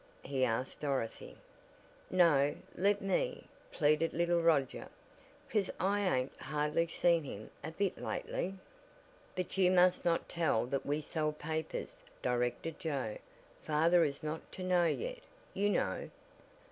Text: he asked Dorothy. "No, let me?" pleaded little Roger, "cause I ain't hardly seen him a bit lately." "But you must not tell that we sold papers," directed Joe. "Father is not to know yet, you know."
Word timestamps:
he 0.23 0.43
asked 0.43 0.79
Dorothy. 0.81 1.37
"No, 2.09 2.55
let 2.73 3.03
me?" 3.03 3.43
pleaded 3.71 4.13
little 4.13 4.41
Roger, 4.41 4.89
"cause 5.47 5.69
I 5.79 5.99
ain't 6.01 6.35
hardly 6.37 6.87
seen 6.87 7.23
him 7.23 7.51
a 7.63 7.69
bit 7.69 7.99
lately." 8.01 8.55
"But 9.35 9.59
you 9.59 9.69
must 9.69 10.03
not 10.03 10.27
tell 10.27 10.65
that 10.65 10.87
we 10.87 11.01
sold 11.01 11.37
papers," 11.37 11.99
directed 12.23 12.79
Joe. 12.79 13.19
"Father 13.61 14.03
is 14.03 14.23
not 14.23 14.51
to 14.53 14.63
know 14.63 14.85
yet, 14.85 15.19
you 15.53 15.69
know." 15.69 16.09